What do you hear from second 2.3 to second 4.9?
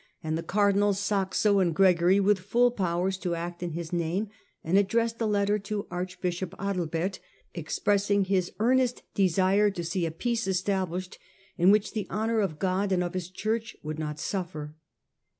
full powers to act in his name, and